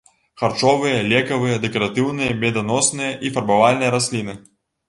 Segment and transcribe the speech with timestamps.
[0.41, 4.33] Харчовыя, лекавыя, дэкаратыўныя, меданосныя і фарбавальныя расліны.